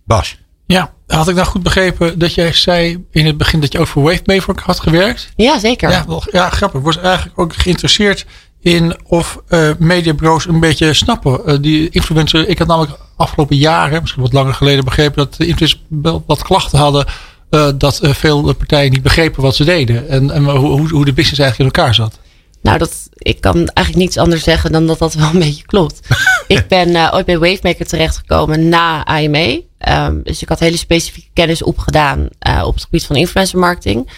Bas. 0.05 0.37
Ja, 0.65 0.93
had 1.07 1.29
ik 1.29 1.35
nou 1.35 1.47
goed 1.47 1.63
begrepen 1.63 2.19
dat 2.19 2.33
jij 2.33 2.53
zei 2.53 3.05
in 3.11 3.25
het 3.25 3.37
begin 3.37 3.59
dat 3.59 3.71
je 3.71 3.79
ook 3.79 3.87
voor 3.87 4.03
Wavemaker 4.03 4.65
had 4.65 4.79
gewerkt? 4.79 5.31
Ja, 5.35 5.59
zeker. 5.59 5.89
Ja, 5.89 6.05
wel, 6.07 6.23
ja 6.31 6.49
grappig. 6.49 6.79
Ik 6.79 6.85
was 6.85 6.97
eigenlijk 6.97 7.39
ook 7.39 7.55
geïnteresseerd 7.55 8.25
in 8.59 8.95
of 9.05 9.41
uh, 9.49 9.69
mediabureaus 9.79 10.47
een 10.47 10.59
beetje 10.59 10.93
snappen. 10.93 11.41
Uh, 11.45 11.57
die 11.61 11.89
influencer, 11.89 12.47
ik 12.49 12.57
had 12.57 12.67
namelijk 12.67 12.97
afgelopen 13.15 13.57
jaren, 13.57 14.01
misschien 14.01 14.21
wat 14.21 14.33
langer 14.33 14.53
geleden, 14.53 14.85
begrepen 14.85 15.15
dat 15.15 15.35
de 15.35 15.45
influencers 15.45 15.83
wel 15.87 16.23
wat 16.27 16.43
klachten 16.43 16.79
hadden. 16.79 17.05
Uh, 17.49 17.69
dat 17.75 17.99
veel 18.01 18.53
partijen 18.53 18.91
niet 18.91 19.01
begrepen 19.01 19.41
wat 19.41 19.55
ze 19.55 19.63
deden. 19.63 20.09
En, 20.09 20.31
en 20.31 20.43
hoe, 20.45 20.89
hoe 20.89 21.05
de 21.05 21.13
business 21.13 21.39
eigenlijk 21.39 21.59
in 21.59 21.65
elkaar 21.65 21.95
zat. 21.95 22.19
Nou, 22.63 22.77
dat, 22.77 23.09
ik 23.13 23.41
kan 23.41 23.55
eigenlijk 23.55 24.05
niets 24.05 24.17
anders 24.17 24.43
zeggen 24.43 24.71
dan 24.71 24.87
dat 24.87 24.99
dat 24.99 25.13
wel 25.13 25.29
een 25.29 25.39
beetje 25.47 25.65
klopt. 25.65 25.99
ik 26.47 26.67
ben 26.67 26.89
uh, 26.89 27.11
ooit 27.13 27.25
bij 27.25 27.37
Wavemaker 27.37 27.85
terechtgekomen 27.85 28.69
na 28.69 29.05
AME. 29.05 29.63
Um, 29.89 30.21
dus 30.23 30.41
ik 30.41 30.49
had 30.49 30.59
hele 30.59 30.77
specifieke 30.77 31.29
kennis 31.33 31.63
opgedaan 31.63 32.27
uh, 32.47 32.63
op 32.65 32.73
het 32.73 32.83
gebied 32.83 33.05
van 33.05 33.15
influencer 33.15 33.59
marketing. 33.59 34.09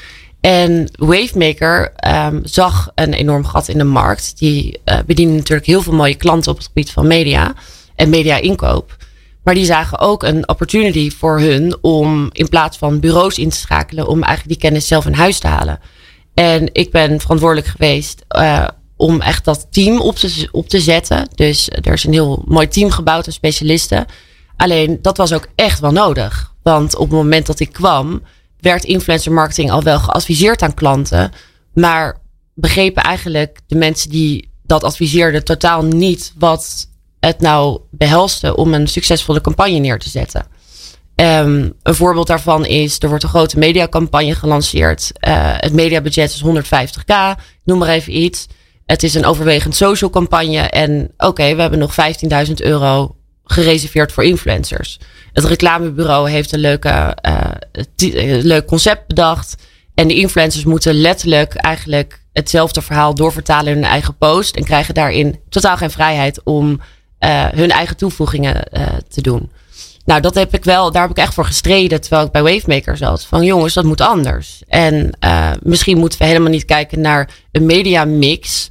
En 0.42 0.90
Wavemaker 0.96 1.94
um, 2.08 2.42
zag 2.44 2.92
een 2.96 3.14
enorm 3.14 3.46
gat 3.46 3.68
in 3.68 3.78
de 3.78 3.84
markt. 3.84 4.38
Die 4.38 4.80
uh, 4.86 4.98
bedienen 5.06 5.36
natuurlijk 5.36 5.68
heel 5.68 5.82
veel 5.82 5.94
mooie 5.94 6.16
klanten 6.16 6.52
op 6.52 6.58
het 6.58 6.66
gebied 6.66 6.92
van 6.92 7.08
media 7.08 7.54
en 7.96 8.10
media 8.10 8.38
inkoop. 8.38 8.98
Maar 9.44 9.54
die 9.54 9.66
zagen 9.66 10.00
ook 10.00 10.24
een 10.24 10.50
opportunity 10.50 11.12
voor 11.12 11.40
hun 11.40 11.78
om 11.82 12.30
in 12.32 12.50
plaats 12.50 12.78
van 12.78 13.00
bureaus 13.00 13.38
in 13.38 13.50
te 13.50 13.58
schakelen, 13.58 14.08
om 14.08 14.24
eigenlijk 14.24 14.60
die 14.60 14.70
kennis 14.70 14.88
zelf 14.88 15.06
in 15.06 15.14
huis 15.14 15.40
te 15.40 15.48
halen. 15.48 15.80
En 16.36 16.70
ik 16.74 16.92
ben 16.92 17.20
verantwoordelijk 17.20 17.68
geweest 17.68 18.26
uh, 18.30 18.68
om 18.96 19.22
echt 19.22 19.46
dat 19.46 19.68
team 19.70 20.00
op 20.02 20.16
te, 20.16 20.48
op 20.52 20.70
te 20.70 20.80
zetten. 20.80 21.30
Dus 21.36 21.70
er 21.70 21.94
is 21.94 22.04
een 22.04 22.14
heel 22.14 22.44
mooi 22.48 22.68
team 22.68 22.92
gebouwd 22.92 23.26
aan 23.26 23.34
specialisten. 23.34 24.06
Alleen 24.56 25.00
dat 25.02 25.18
was 25.18 25.34
ook 25.34 25.48
echt 25.56 25.80
wel 25.80 25.92
nodig. 25.92 26.54
Want 26.64 26.96
op 26.96 27.10
het 27.10 27.18
moment 27.18 27.46
dat 27.46 27.60
ik 27.60 27.74
kwam, 27.74 28.22
werd 28.60 28.84
influencer 28.84 29.32
marketing 29.32 29.72
al 29.72 29.84
wel 29.84 30.00
geadviseerd 30.00 30.62
aan 30.62 30.74
klanten. 30.74 31.32
Maar 31.74 32.18
begrepen 32.54 33.04
eigenlijk 33.04 33.60
de 33.68 33.76
mensen 33.76 34.10
die 34.10 34.50
dat 34.64 34.84
adviseerden 34.84 35.44
totaal 35.44 35.84
niet 35.84 36.34
wat 36.38 36.88
het 37.20 37.40
nou 37.40 37.80
behelste 37.92 38.56
om 38.56 38.74
een 38.74 38.88
succesvolle 38.88 39.42
campagne 39.42 39.78
neer 39.78 40.00
te 40.00 40.10
zetten. 40.10 40.48
Um, 41.16 41.74
een 41.84 41.96
voorbeeld 41.96 42.28
daarvan 42.28 42.66
is, 42.66 43.00
er 43.00 43.08
wordt 43.10 43.24
een 43.24 43.30
grote 43.30 43.58
mediacampagne 43.58 44.36
gelanceerd. 44.36 45.12
Uh, 45.28 45.54
het 45.58 45.74
mediabudget 45.74 46.32
is 46.32 46.44
150k, 46.44 47.42
noem 47.64 47.78
maar 47.78 47.90
even 47.90 48.18
iets. 48.18 48.48
Het 48.86 49.04
is 49.04 49.14
een 49.14 49.26
overwegend 49.26 49.76
social 49.76 50.10
campagne. 50.10 50.60
En 50.60 51.14
oké, 51.18 51.56
we 51.56 51.62
hebben 51.62 51.80
nog 51.80 51.96
15.000 52.48 52.54
euro 52.56 53.16
gereserveerd 53.44 54.12
voor 54.12 54.24
influencers. 54.24 55.00
Het 55.34 55.46
reclamebureau 55.46 56.30
heeft 56.30 56.52
een 56.52 56.60
leuke, 56.60 57.18
uh, 57.28 58.42
leuk 58.44 58.66
concept 58.66 59.08
bedacht. 59.08 59.56
En 59.94 60.08
de 60.08 60.16
influencers 60.16 60.64
moeten 60.64 60.94
letterlijk 60.94 61.54
eigenlijk 61.54 62.24
hetzelfde 62.34 62.82
verhaal 62.82 63.16
doorvertalen 63.16 63.68
in 63.68 63.78
hun 63.78 63.92
eigen 63.92 64.18
post. 64.18 64.56
En 64.56 64.64
krijgen 64.64 64.94
daarin 64.94 65.40
totaal 65.50 65.78
geen 65.78 65.92
vrijheid 65.92 66.44
om 66.44 66.82
hun 67.56 67.72
eigen 67.72 67.98
toevoegingen 67.98 68.64
te 69.10 69.22
doen. 69.22 69.52
Nou, 70.06 70.22
dat 70.22 70.36
heb 70.36 70.54
ik 70.54 70.64
wel, 70.64 70.92
daar 70.92 71.02
heb 71.02 71.12
ik 71.12 71.18
echt 71.18 71.34
voor 71.34 71.46
gestreden 71.46 72.02
terwijl 72.02 72.26
ik 72.26 72.32
bij 72.32 72.44
Wavemaker 72.44 72.98
zat. 72.98 73.26
Van 73.26 73.44
jongens, 73.44 73.74
dat 73.74 73.84
moet 73.84 74.02
anders. 74.02 74.64
En 74.68 75.18
misschien 75.62 75.98
moeten 75.98 76.20
we 76.20 76.26
helemaal 76.26 76.50
niet 76.50 76.66
kijken 76.66 77.02
naar 77.02 77.30
een 77.52 77.66
media 77.66 78.06
mix. 78.06 78.70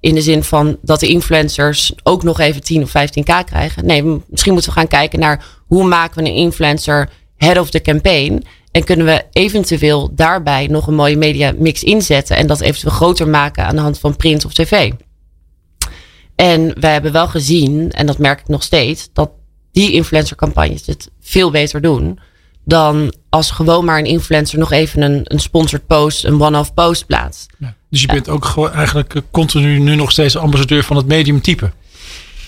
in 0.00 0.14
de 0.14 0.22
zin 0.22 0.44
van 0.44 0.78
dat 0.82 1.00
de 1.00 1.08
influencers 1.08 1.92
ook 2.02 2.22
nog 2.22 2.40
even 2.40 2.62
10 2.62 2.82
of 2.82 2.88
15k 2.88 3.44
krijgen. 3.44 3.86
Nee, 3.86 4.02
misschien 4.26 4.52
moeten 4.52 4.72
we 4.72 4.78
gaan 4.78 4.88
kijken 4.88 5.18
naar 5.18 5.44
hoe 5.66 5.84
maken 5.84 6.22
we 6.22 6.28
een 6.28 6.36
influencer 6.36 7.10
head 7.36 7.58
of 7.58 7.70
the 7.70 7.82
campaign. 7.82 8.44
En 8.70 8.84
kunnen 8.84 9.06
we 9.06 9.24
eventueel 9.32 10.14
daarbij 10.14 10.66
nog 10.66 10.86
een 10.86 10.94
mooie 10.94 11.16
media 11.16 11.52
mix 11.56 11.82
inzetten. 11.82 12.36
En 12.36 12.46
dat 12.46 12.60
eventueel 12.60 12.92
groter 12.92 13.28
maken 13.28 13.66
aan 13.66 13.76
de 13.76 13.82
hand 13.82 13.98
van 13.98 14.16
print 14.16 14.44
of 14.44 14.52
tv. 14.52 14.92
En 16.36 16.80
wij 16.80 16.92
hebben 16.92 17.12
wel 17.12 17.28
gezien, 17.28 17.90
en 17.90 18.06
dat 18.06 18.18
merk 18.18 18.40
ik 18.40 18.48
nog 18.48 18.62
steeds, 18.62 19.08
dat 19.12 19.30
die 19.74 19.92
influencercampagnes 19.92 20.86
het 20.86 21.10
veel 21.20 21.50
beter 21.50 21.80
doen. 21.80 22.18
Dan 22.64 23.14
als 23.28 23.50
gewoon 23.50 23.84
maar 23.84 23.98
een 23.98 24.04
influencer 24.04 24.58
nog 24.58 24.72
even 24.72 25.02
een, 25.02 25.20
een 25.24 25.40
sponsored 25.40 25.86
post, 25.86 26.24
een 26.24 26.42
one-off 26.42 26.74
post 26.74 27.06
plaatst. 27.06 27.46
Ja, 27.58 27.74
dus 27.90 28.00
je 28.00 28.06
bent 28.06 28.28
ook 28.28 28.44
gewoon 28.44 28.72
eigenlijk 28.72 29.14
continu 29.30 29.78
nu 29.78 29.94
nog 29.94 30.10
steeds 30.10 30.36
ambassadeur 30.36 30.84
van 30.84 30.96
het 30.96 31.06
medium 31.06 31.40
type. 31.40 31.70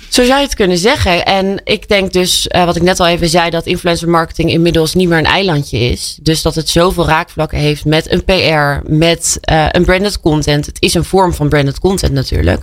Zo 0.09 0.25
zou 0.25 0.38
je 0.38 0.45
het 0.45 0.54
kunnen 0.54 0.78
zeggen. 0.78 1.25
En 1.25 1.61
ik 1.64 1.88
denk 1.88 2.12
dus, 2.12 2.49
uh, 2.54 2.64
wat 2.64 2.76
ik 2.76 2.83
net 2.83 3.00
al 3.00 3.06
even 3.06 3.28
zei, 3.28 3.50
dat 3.50 3.66
influencer 3.66 4.09
marketing 4.09 4.50
inmiddels 4.50 4.95
niet 4.95 5.09
meer 5.09 5.18
een 5.18 5.25
eilandje 5.25 5.78
is. 5.78 6.18
Dus 6.23 6.42
dat 6.42 6.54
het 6.54 6.68
zoveel 6.68 7.06
raakvlakken 7.06 7.59
heeft 7.59 7.85
met 7.85 8.11
een 8.11 8.25
PR, 8.25 8.92
met 8.92 9.38
uh, 9.50 9.66
een 9.71 9.85
branded 9.85 10.21
content. 10.21 10.66
Het 10.66 10.76
is 10.83 10.95
een 10.95 11.04
vorm 11.04 11.35
van 11.35 11.49
branded 11.49 11.78
content 11.78 12.12
natuurlijk. 12.12 12.62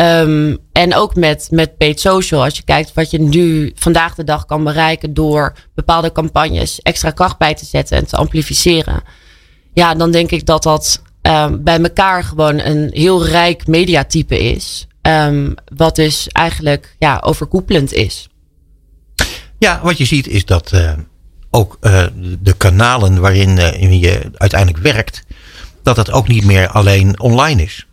Um, 0.00 0.58
en 0.72 0.94
ook 0.94 1.14
met, 1.14 1.48
met 1.50 1.76
paid 1.76 2.00
social. 2.00 2.44
Als 2.44 2.56
je 2.56 2.62
kijkt 2.62 2.94
wat 2.94 3.10
je 3.10 3.20
nu 3.20 3.72
vandaag 3.74 4.14
de 4.14 4.24
dag 4.24 4.44
kan 4.46 4.64
bereiken 4.64 5.14
door 5.14 5.54
bepaalde 5.74 6.12
campagnes 6.12 6.80
extra 6.80 7.10
kracht 7.10 7.38
bij 7.38 7.54
te 7.54 7.64
zetten 7.64 7.96
en 7.96 8.06
te 8.06 8.16
amplificeren. 8.16 9.02
Ja, 9.74 9.94
dan 9.94 10.10
denk 10.10 10.30
ik 10.30 10.46
dat 10.46 10.62
dat 10.62 11.02
um, 11.22 11.64
bij 11.64 11.80
elkaar 11.80 12.24
gewoon 12.24 12.58
een 12.58 12.90
heel 12.92 13.26
rijk 13.26 13.66
mediatype 13.66 14.38
is. 14.38 14.86
Um, 15.02 15.54
wat 15.76 15.96
dus 15.96 16.28
eigenlijk 16.28 16.96
ja, 16.98 17.20
overkoepelend 17.24 17.92
is. 17.92 18.28
Ja, 19.58 19.80
wat 19.82 19.98
je 19.98 20.04
ziet 20.04 20.26
is 20.26 20.44
dat 20.44 20.72
uh, 20.72 20.92
ook 21.50 21.76
uh, 21.80 22.06
de 22.38 22.52
kanalen 22.56 23.20
waarin 23.20 23.56
uh, 23.56 24.00
je 24.00 24.30
uiteindelijk 24.34 24.82
werkt, 24.82 25.22
dat 25.82 25.96
dat 25.96 26.10
ook 26.10 26.28
niet 26.28 26.44
meer 26.44 26.68
alleen 26.68 27.20
online 27.20 27.62
is. 27.62 27.86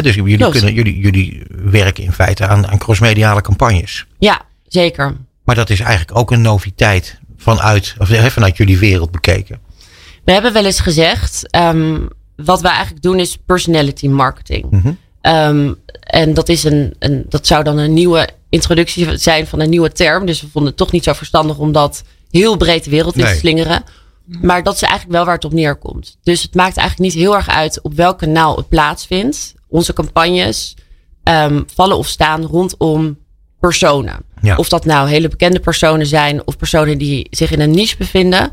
Dus 0.00 0.14
jullie, 0.14 0.50
kunnen, 0.50 0.74
jullie, 0.74 0.98
jullie 0.98 1.42
werken 1.48 2.04
in 2.04 2.12
feite 2.12 2.46
aan, 2.46 2.66
aan 2.66 2.78
crossmediale 2.78 3.40
campagnes. 3.40 4.06
Ja, 4.18 4.40
zeker. 4.68 5.16
Maar 5.44 5.54
dat 5.54 5.70
is 5.70 5.80
eigenlijk 5.80 6.18
ook 6.18 6.30
een 6.30 6.40
noviteit 6.40 7.18
vanuit, 7.36 7.94
of, 7.98 8.08
vanuit 8.32 8.56
jullie 8.56 8.78
wereld 8.78 9.10
bekeken. 9.10 9.58
We 10.24 10.32
hebben 10.32 10.52
wel 10.52 10.64
eens 10.64 10.80
gezegd, 10.80 11.56
um, 11.56 12.08
wat 12.36 12.60
we 12.60 12.68
eigenlijk 12.68 13.02
doen 13.02 13.18
is 13.18 13.38
personality 13.46 14.08
marketing. 14.08 14.70
Mm 14.70 14.80
-hmm. 14.80 14.98
Um, 15.22 15.76
en 16.00 16.34
dat, 16.34 16.48
is 16.48 16.64
een, 16.64 16.94
een, 16.98 17.24
dat 17.28 17.46
zou 17.46 17.64
dan 17.64 17.78
een 17.78 17.92
nieuwe 17.92 18.28
introductie 18.48 19.16
zijn 19.16 19.46
van 19.46 19.60
een 19.60 19.70
nieuwe 19.70 19.92
term. 19.92 20.26
Dus 20.26 20.40
we 20.40 20.48
vonden 20.52 20.70
het 20.70 20.78
toch 20.78 20.92
niet 20.92 21.04
zo 21.04 21.12
verstandig 21.12 21.58
om 21.58 21.72
dat 21.72 22.02
heel 22.30 22.56
breed 22.56 22.84
de 22.84 22.90
wereld 22.90 23.16
in 23.16 23.24
te 23.24 23.34
slingeren. 23.34 23.84
Maar 24.40 24.62
dat 24.62 24.74
is 24.74 24.82
eigenlijk 24.82 25.12
wel 25.12 25.24
waar 25.24 25.34
het 25.34 25.44
op 25.44 25.52
neerkomt. 25.52 26.18
Dus 26.22 26.42
het 26.42 26.54
maakt 26.54 26.76
eigenlijk 26.76 27.14
niet 27.14 27.22
heel 27.22 27.36
erg 27.36 27.48
uit 27.48 27.80
op 27.82 27.94
welk 27.94 28.18
kanaal 28.18 28.56
het 28.56 28.68
plaatsvindt. 28.68 29.54
Onze 29.72 29.92
campagnes 29.92 30.76
um, 31.24 31.64
vallen 31.74 31.96
of 31.96 32.06
staan 32.06 32.42
rondom 32.42 33.18
personen. 33.60 34.24
Ja. 34.40 34.56
Of 34.56 34.68
dat 34.68 34.84
nou 34.84 35.08
hele 35.08 35.28
bekende 35.28 35.60
personen 35.60 36.06
zijn 36.06 36.46
of 36.46 36.56
personen 36.56 36.98
die 36.98 37.26
zich 37.30 37.50
in 37.50 37.60
een 37.60 37.70
niche 37.70 37.96
bevinden. 37.96 38.50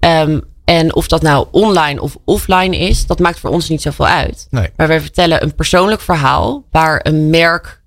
Um, 0.00 0.42
en 0.64 0.94
of 0.94 1.08
dat 1.08 1.22
nou 1.22 1.46
online 1.50 2.00
of 2.00 2.16
offline 2.24 2.76
is, 2.76 3.06
dat 3.06 3.18
maakt 3.18 3.38
voor 3.38 3.50
ons 3.50 3.68
niet 3.68 3.82
zoveel 3.82 4.06
uit. 4.06 4.46
Nee. 4.50 4.70
Maar 4.76 4.88
wij 4.88 5.00
vertellen 5.00 5.42
een 5.42 5.54
persoonlijk 5.54 6.00
verhaal 6.00 6.64
waar 6.70 7.00
een 7.02 7.30
merk 7.30 7.82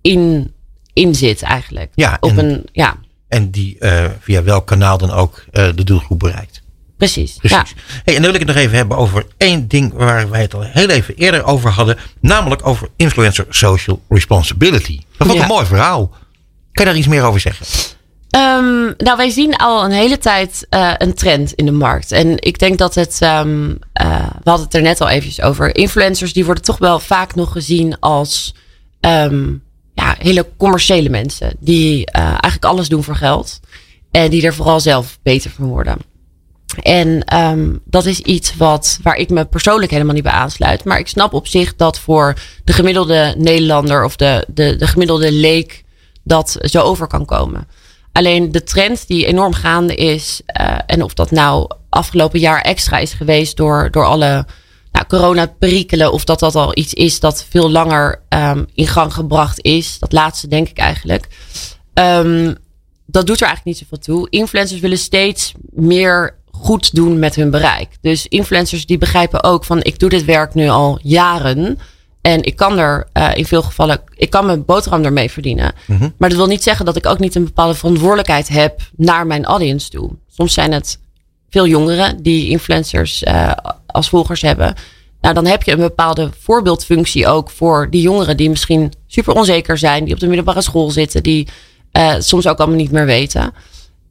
in, 0.00 0.52
in 0.92 1.14
zit 1.14 1.42
eigenlijk. 1.42 1.92
Ja, 1.94 2.16
Op 2.20 2.30
en, 2.30 2.38
een, 2.38 2.66
ja. 2.72 2.96
en 3.28 3.50
die 3.50 3.76
uh, 3.80 4.04
via 4.20 4.42
welk 4.42 4.66
kanaal 4.66 4.98
dan 4.98 5.10
ook 5.10 5.44
uh, 5.52 5.68
de 5.74 5.84
doelgroep 5.84 6.18
bereikt. 6.18 6.61
Precies. 7.02 7.36
Precies. 7.36 7.58
Ja. 7.58 7.82
Hey, 8.04 8.16
en 8.16 8.22
dan 8.22 8.32
wil 8.32 8.40
ik 8.40 8.46
het 8.46 8.56
nog 8.56 8.64
even 8.64 8.76
hebben 8.76 8.96
over 8.96 9.26
één 9.36 9.68
ding 9.68 9.92
waar 9.92 10.30
wij 10.30 10.40
het 10.40 10.54
al 10.54 10.62
heel 10.62 10.88
even 10.88 11.14
eerder 11.14 11.44
over 11.44 11.70
hadden. 11.70 11.98
Namelijk 12.20 12.66
over 12.66 12.88
influencer 12.96 13.46
social 13.48 14.02
responsibility. 14.08 14.96
Dat 14.96 15.06
vond 15.16 15.30
ik 15.30 15.36
ja. 15.36 15.42
een 15.42 15.48
mooi 15.48 15.66
verhaal. 15.66 16.08
Kan 16.72 16.84
je 16.84 16.90
daar 16.90 16.96
iets 16.96 17.06
meer 17.06 17.22
over 17.22 17.40
zeggen? 17.40 17.66
Um, 18.36 18.94
nou, 18.96 19.16
wij 19.16 19.30
zien 19.30 19.56
al 19.56 19.84
een 19.84 19.90
hele 19.90 20.18
tijd 20.18 20.66
uh, 20.70 20.92
een 20.98 21.14
trend 21.14 21.52
in 21.52 21.64
de 21.64 21.72
markt. 21.72 22.12
En 22.12 22.42
ik 22.42 22.58
denk 22.58 22.78
dat 22.78 22.94
het, 22.94 23.18
um, 23.22 23.68
uh, 24.02 24.26
we 24.42 24.50
hadden 24.50 24.66
het 24.66 24.74
er 24.74 24.82
net 24.82 25.00
al 25.00 25.08
eventjes 25.08 25.44
over. 25.44 25.76
Influencers 25.76 26.32
die 26.32 26.44
worden 26.44 26.64
toch 26.64 26.78
wel 26.78 26.98
vaak 26.98 27.34
nog 27.34 27.52
gezien 27.52 27.98
als 27.98 28.54
um, 29.00 29.62
ja, 29.94 30.16
hele 30.18 30.48
commerciële 30.56 31.08
mensen. 31.08 31.56
Die 31.60 31.98
uh, 31.98 32.22
eigenlijk 32.22 32.64
alles 32.64 32.88
doen 32.88 33.04
voor 33.04 33.16
geld. 33.16 33.60
En 34.10 34.30
die 34.30 34.42
er 34.46 34.54
vooral 34.54 34.80
zelf 34.80 35.18
beter 35.22 35.50
van 35.50 35.66
worden. 35.66 36.10
En 36.80 37.36
um, 37.36 37.80
dat 37.84 38.06
is 38.06 38.20
iets 38.20 38.56
wat, 38.56 38.98
waar 39.02 39.16
ik 39.16 39.30
me 39.30 39.44
persoonlijk 39.44 39.90
helemaal 39.90 40.14
niet 40.14 40.22
bij 40.22 40.32
aansluit. 40.32 40.84
Maar 40.84 40.98
ik 40.98 41.08
snap 41.08 41.32
op 41.32 41.46
zich 41.46 41.76
dat 41.76 41.98
voor 41.98 42.34
de 42.64 42.72
gemiddelde 42.72 43.34
Nederlander 43.38 44.04
of 44.04 44.16
de, 44.16 44.46
de, 44.48 44.76
de 44.76 44.86
gemiddelde 44.86 45.32
leek 45.32 45.84
dat 46.22 46.56
zo 46.60 46.80
over 46.80 47.06
kan 47.06 47.24
komen. 47.24 47.68
Alleen 48.12 48.52
de 48.52 48.62
trend 48.62 49.06
die 49.06 49.26
enorm 49.26 49.52
gaande 49.52 49.94
is, 49.94 50.40
uh, 50.60 50.78
en 50.86 51.02
of 51.02 51.14
dat 51.14 51.30
nou 51.30 51.70
afgelopen 51.88 52.40
jaar 52.40 52.60
extra 52.60 52.98
is 52.98 53.12
geweest 53.12 53.56
door, 53.56 53.88
door 53.90 54.04
alle 54.04 54.46
nou, 54.92 55.06
corona-perikelen, 55.06 56.12
of 56.12 56.24
dat 56.24 56.38
dat 56.38 56.54
al 56.54 56.78
iets 56.78 56.94
is 56.94 57.20
dat 57.20 57.46
veel 57.50 57.70
langer 57.70 58.22
um, 58.28 58.66
in 58.74 58.86
gang 58.86 59.14
gebracht 59.14 59.62
is. 59.62 59.98
Dat 59.98 60.12
laatste 60.12 60.48
denk 60.48 60.68
ik 60.68 60.78
eigenlijk. 60.78 61.26
Um, 61.94 62.56
dat 63.06 63.26
doet 63.26 63.40
er 63.40 63.46
eigenlijk 63.46 63.64
niet 63.64 63.88
zoveel 63.88 63.98
toe. 63.98 64.30
Influencers 64.30 64.80
willen 64.80 64.98
steeds 64.98 65.52
meer 65.70 66.36
goed 66.52 66.94
doen 66.94 67.18
met 67.18 67.34
hun 67.34 67.50
bereik. 67.50 67.88
Dus 68.00 68.26
influencers 68.26 68.86
die 68.86 68.98
begrijpen 68.98 69.42
ook 69.42 69.64
van 69.64 69.82
ik 69.82 69.98
doe 69.98 70.08
dit 70.08 70.24
werk 70.24 70.54
nu 70.54 70.68
al 70.68 70.98
jaren. 71.02 71.78
En 72.20 72.42
ik 72.42 72.56
kan 72.56 72.78
er 72.78 73.08
uh, 73.16 73.30
in 73.34 73.46
veel 73.46 73.62
gevallen, 73.62 74.00
ik 74.16 74.30
kan 74.30 74.46
mijn 74.46 74.64
boterham 74.64 75.04
ermee 75.04 75.30
verdienen. 75.30 75.72
Mm 75.86 75.96
-hmm. 75.96 76.14
Maar 76.18 76.28
dat 76.28 76.38
wil 76.38 76.46
niet 76.46 76.62
zeggen 76.62 76.84
dat 76.84 76.96
ik 76.96 77.06
ook 77.06 77.18
niet 77.18 77.34
een 77.34 77.44
bepaalde 77.44 77.74
verantwoordelijkheid 77.74 78.48
heb 78.48 78.80
naar 78.96 79.26
mijn 79.26 79.44
audience 79.44 79.90
toe. 79.90 80.10
Soms 80.30 80.54
zijn 80.54 80.72
het 80.72 80.98
veel 81.50 81.66
jongeren 81.66 82.22
die 82.22 82.48
influencers 82.48 83.22
uh, 83.22 83.52
als 83.86 84.08
volgers 84.08 84.42
hebben. 84.42 84.74
Nou, 85.20 85.34
dan 85.34 85.46
heb 85.46 85.62
je 85.62 85.72
een 85.72 85.78
bepaalde 85.78 86.30
voorbeeldfunctie 86.38 87.26
ook 87.26 87.50
voor 87.50 87.90
die 87.90 88.02
jongeren 88.02 88.36
die 88.36 88.50
misschien 88.50 88.92
super 89.06 89.34
onzeker 89.34 89.78
zijn, 89.78 90.04
die 90.04 90.14
op 90.14 90.20
de 90.20 90.26
middelbare 90.26 90.62
school 90.62 90.90
zitten, 90.90 91.22
die 91.22 91.48
uh, 91.92 92.14
soms 92.18 92.46
ook 92.46 92.58
allemaal 92.58 92.76
niet 92.76 92.90
meer 92.90 93.06
weten. 93.06 93.52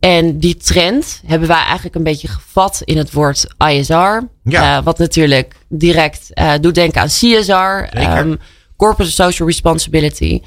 En 0.02 0.38
die 0.38 0.58
trend 0.58 1.22
hebben 1.26 1.48
wij 1.48 1.64
eigenlijk 1.64 1.96
een 1.96 2.04
beetje 2.04 2.28
gevat 2.28 2.82
in 2.86 2.98
het 2.98 3.12
woord 3.12 3.48
ISR. 3.58 3.94
Ja. 3.94 4.78
Uh, 4.78 4.84
wat 4.84 4.98
natuurlijk 4.98 5.56
direct 5.70 6.30
uh, 6.34 6.54
doet 6.62 6.76
denken 6.76 7.02
aan 7.02 7.08
CSR, 7.08 7.98
um, 8.18 8.40
Corporate 8.78 9.12
Social 9.12 9.48
Responsibility. 9.48 10.42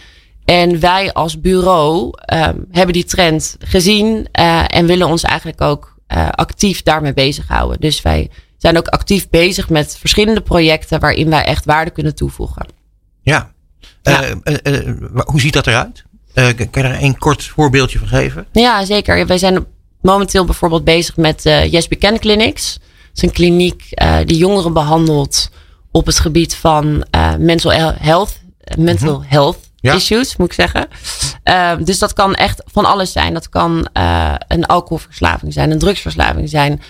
En 0.45 0.81
wij 0.81 1.13
als 1.13 1.41
bureau 1.41 2.13
um, 2.33 2.67
hebben 2.71 2.93
die 2.93 3.05
trend 3.05 3.57
gezien 3.59 4.29
uh, 4.39 4.65
en 4.67 4.87
willen 4.87 5.07
ons 5.07 5.23
eigenlijk 5.23 5.61
ook 5.61 5.93
actief 6.31 6.83
daarmee 6.83 7.15
bezighouden. 7.15 7.81
Dus 7.81 8.03
wij 8.03 8.31
zijn 8.57 8.79
ook 8.79 8.89
actief 8.89 9.29
bezig 9.29 9.69
met 9.69 9.97
verschillende 9.99 10.41
projecten 10.41 11.01
waarin 11.01 11.31
wij 11.31 11.45
echt 11.45 11.65
waarde 11.65 11.91
kunnen 11.91 12.15
toevoegen. 12.15 12.67
Ja. 13.23 13.53
ja. 14.03 14.35
hoe 15.25 15.41
ziet 15.41 15.53
dat 15.53 15.67
eruit? 15.67 16.05
Uh, 16.35 16.47
kan 16.47 16.69
je 16.71 16.83
daar 16.83 17.03
een 17.03 17.19
kort 17.19 17.45
voorbeeldje 17.45 17.99
van 17.99 18.09
geven? 18.09 18.47
Ja, 18.53 18.85
zeker. 18.85 19.27
Wij 19.27 19.39
zijn 19.39 19.67
momenteel 20.01 20.45
bijvoorbeeld 20.45 20.85
bezig 20.85 21.17
met 21.17 21.47
uh, 21.47 21.73
Yes 21.73 21.89
We 21.89 21.99
Can 21.99 22.19
Clinics. 22.19 22.73
Dat 22.73 22.83
is 23.15 23.23
een 23.23 23.33
kliniek 23.33 23.85
uh, 24.03 24.17
die 24.25 24.37
jongeren 24.37 24.73
behandelt 24.73 25.51
op 25.91 26.07
het 26.07 26.19
gebied 26.19 26.55
van 26.55 27.07
mental 27.39 27.73
health, 27.99 28.41
mental 28.79 29.15
-hmm. 29.15 29.25
health 29.29 29.59
ja. 29.77 29.95
issues, 29.95 30.37
moet 30.37 30.47
ik 30.47 30.53
zeggen. 30.53 30.89
dus 31.85 31.99
dat 31.99 32.13
kan 32.13 32.35
echt 32.35 32.63
van 32.67 32.85
alles 32.85 33.13
zijn. 33.13 33.35
Dat 33.35 33.49
kan 33.49 33.89
een 34.49 34.67
alcoholverslaving 34.67 35.53
zijn, 35.53 35.71
een 35.71 35.79
drugsverslaving 35.79 36.49
zijn, 36.49 36.81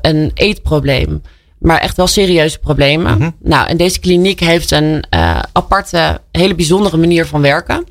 een 0.00 0.30
eetprobleem. 0.34 1.22
Maar 1.58 1.78
echt 1.78 1.96
wel 1.96 2.06
serieuze 2.06 2.58
problemen. 2.58 3.14
Mm 3.14 3.20
-hmm. 3.20 3.36
Nou, 3.38 3.68
en 3.68 3.76
deze 3.76 4.00
kliniek 4.00 4.40
heeft 4.40 4.70
een 4.70 5.04
aparte, 5.52 6.20
hele 6.32 6.54
bijzondere 6.54 6.96
manier 6.96 7.26
van 7.26 7.40
werken. 7.40 7.84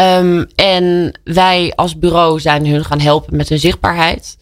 Um, 0.00 0.46
en 0.54 1.18
wij 1.24 1.72
als 1.74 1.98
bureau 1.98 2.40
zijn 2.40 2.66
hun 2.66 2.84
gaan 2.84 3.00
helpen 3.00 3.36
met 3.36 3.48
hun 3.48 3.58
zichtbaarheid. 3.58 4.36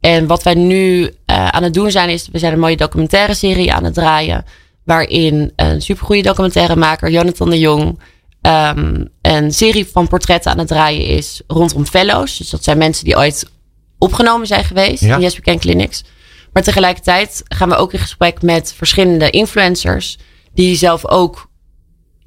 En 0.00 0.26
wat 0.26 0.42
wij 0.42 0.54
nu 0.54 1.02
uh, 1.02 1.10
aan 1.48 1.62
het 1.62 1.74
doen 1.74 1.90
zijn, 1.90 2.08
is 2.08 2.28
we 2.32 2.38
zijn 2.38 2.52
een 2.52 2.58
mooie 2.58 2.76
documentaire 2.76 3.34
serie 3.34 3.72
aan 3.72 3.84
het 3.84 3.94
draaien. 3.94 4.44
Waarin 4.84 5.52
een 5.56 5.82
supergoeie 5.82 6.22
documentairemaker, 6.22 7.10
Jonathan 7.10 7.50
de 7.50 7.58
Jong, 7.58 8.00
ehm, 8.40 9.04
een 9.22 9.52
serie 9.52 9.86
van 9.86 10.08
portretten 10.08 10.50
aan 10.52 10.58
het 10.58 10.68
draaien 10.68 11.06
is 11.06 11.42
rondom 11.46 11.86
fellows. 11.86 12.36
Dus 12.38 12.50
dat 12.50 12.64
zijn 12.64 12.78
mensen 12.78 13.04
die 13.04 13.16
ooit 13.16 13.50
opgenomen 13.98 14.46
zijn 14.46 14.64
geweest 14.64 15.02
Ja. 15.02 15.14
in 15.14 15.20
Yes 15.20 15.34
We 15.36 15.42
Can 15.42 15.58
Clinics. 15.58 16.04
Maar 16.52 16.62
tegelijkertijd 16.62 17.42
gaan 17.44 17.68
we 17.68 17.76
ook 17.76 17.92
in 17.92 17.98
gesprek 17.98 18.42
met 18.42 18.74
verschillende 18.76 19.30
influencers 19.30 20.18
die 20.54 20.76
zelf 20.76 21.06
ook 21.06 21.47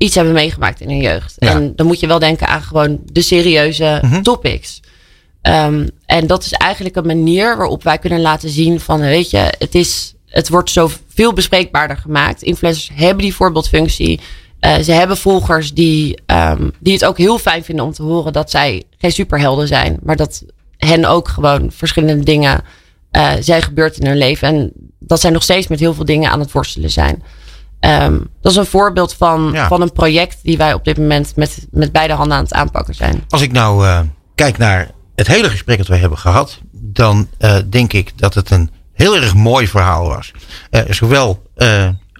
iets 0.01 0.15
hebben 0.15 0.33
meegemaakt 0.33 0.81
in 0.81 0.89
hun 0.89 1.01
jeugd. 1.01 1.35
Ja. 1.37 1.49
En 1.49 1.75
dan 1.75 1.85
moet 1.85 1.99
je 1.99 2.07
wel 2.07 2.19
denken 2.19 2.47
aan 2.47 2.61
gewoon 2.61 2.99
de 3.05 3.21
serieuze 3.21 4.01
topics. 4.21 4.79
Ehm, 5.41 5.87
en 6.05 6.27
dat 6.27 6.45
is 6.45 6.51
eigenlijk 6.51 6.95
een 6.95 7.05
manier 7.05 7.57
waarop 7.57 7.83
wij 7.83 7.97
kunnen 7.97 8.21
laten 8.21 8.49
zien 8.49 8.79
van, 8.79 8.99
weet 8.99 9.29
je, 9.29 9.53
het, 9.57 9.75
is, 9.75 10.13
het 10.25 10.49
wordt 10.49 10.69
zo 10.69 10.89
veel 11.07 11.33
bespreekbaarder 11.33 11.97
gemaakt. 11.97 12.41
Influencers 12.41 12.89
hebben 12.93 13.23
die 13.23 13.35
voorbeeldfunctie. 13.35 14.19
Eh, 14.59 14.79
ze 14.79 14.91
hebben 14.91 15.17
volgers 15.17 15.73
die, 15.73 16.21
ehm, 16.25 16.69
die 16.79 16.93
het 16.93 17.05
ook 17.05 17.17
heel 17.17 17.37
fijn 17.37 17.63
vinden 17.63 17.85
om 17.85 17.91
te 17.91 18.03
horen 18.03 18.33
dat 18.33 18.51
zij 18.51 18.83
geen 18.97 19.11
superhelden 19.11 19.67
zijn, 19.67 19.97
maar 20.03 20.15
dat 20.15 20.43
hen 20.77 21.05
ook 21.05 21.27
gewoon 21.27 21.71
verschillende 21.71 22.23
dingen 22.23 22.63
eh, 23.11 23.31
zijn 23.39 23.61
gebeurd 23.61 23.97
in 23.97 24.07
hun 24.07 24.17
leven. 24.17 24.47
En 24.47 24.71
dat 24.99 25.21
zij 25.21 25.29
nog 25.29 25.43
steeds 25.43 25.67
met 25.67 25.79
heel 25.79 25.93
veel 25.93 26.05
dingen 26.05 26.31
aan 26.31 26.39
het 26.39 26.51
worstelen 26.51 26.89
zijn. 26.89 27.23
Ehm, 27.81 28.17
dat 28.41 28.51
is 28.51 28.57
een 28.57 28.65
voorbeeld 28.65 29.13
van, 29.13 29.49
Ja. 29.53 29.67
van 29.67 29.81
een 29.81 29.91
project 29.91 30.37
die 30.43 30.57
wij 30.57 30.73
op 30.73 30.85
dit 30.85 30.97
moment 30.97 31.35
met, 31.35 31.67
met 31.71 31.91
beide 31.91 32.13
handen 32.13 32.37
aan 32.37 32.43
het 32.43 32.53
aanpakken 32.53 32.95
zijn. 32.95 33.23
Als 33.29 33.41
ik 33.41 33.51
nou 33.51 33.85
eh, 33.85 33.99
kijk 34.35 34.57
naar 34.57 34.91
het 35.15 35.27
hele 35.27 35.49
gesprek 35.49 35.77
dat 35.77 35.87
wij 35.87 35.97
hebben 35.97 36.17
gehad, 36.17 36.59
dan 36.71 37.27
eh, 37.37 37.55
denk 37.69 37.93
ik 37.93 38.11
dat 38.15 38.33
het 38.33 38.49
een 38.49 38.71
heel 38.93 39.15
erg 39.15 39.33
mooi 39.33 39.67
verhaal 39.67 40.07
was. 40.07 40.31
Eh, 40.69 40.81
zowel 40.89 41.49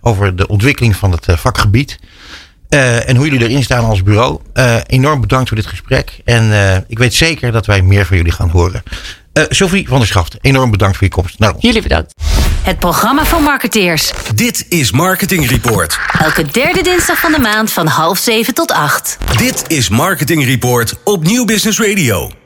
over 0.01 0.35
de 0.35 0.47
ontwikkeling 0.47 0.95
van 0.95 1.11
het 1.11 1.25
vakgebied 1.29 1.99
en 2.69 3.15
hoe 3.15 3.29
jullie 3.29 3.47
erin 3.49 3.63
staan 3.63 3.85
als 3.85 4.03
bureau. 4.03 4.39
Enorm 4.85 5.21
bedankt 5.21 5.47
voor 5.47 5.57
dit 5.57 5.65
gesprek. 5.65 6.21
En 6.25 6.83
ik 6.87 6.97
weet 6.97 7.13
zeker 7.13 7.51
dat 7.51 7.65
wij 7.65 7.81
meer 7.81 8.05
van 8.05 8.17
jullie 8.17 8.31
gaan 8.31 8.49
horen. 8.49 8.83
Eh 9.33 9.43
Sophie 9.49 9.87
van 9.87 9.97
der 9.97 10.07
Schaft, 10.07 10.37
enorm 10.41 10.71
bedankt 10.71 10.97
voor 10.97 11.07
je 11.07 11.13
komst 11.13 11.39
naar 11.39 11.53
ons. 11.53 11.63
Jullie 11.63 11.81
bedankt. 11.81 12.13
Het 12.63 12.79
programma 12.79 13.25
van 13.25 13.43
marketeers. 13.43 14.11
Dit 14.35 14.65
is 14.69 14.91
Marketing 14.91 15.49
Report. 15.49 15.99
Elke 16.19 16.45
derde 16.45 16.81
dinsdag 16.81 17.19
van 17.19 17.31
de 17.31 17.39
maand 17.39 17.71
van 17.71 17.87
half 17.87 18.17
zeven 18.17 18.53
tot 18.53 18.71
acht. 18.71 19.17
Dit 19.37 19.63
is 19.67 19.89
Marketing 19.89 20.45
Report 20.45 20.93
op 21.03 21.23
Nieuw 21.23 21.45
Business 21.45 21.79
Radio. 21.79 22.40